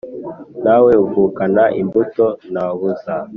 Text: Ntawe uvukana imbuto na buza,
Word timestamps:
Ntawe 0.61 0.91
uvukana 1.05 1.63
imbuto 1.81 2.25
na 2.53 2.63
buza, 2.77 3.15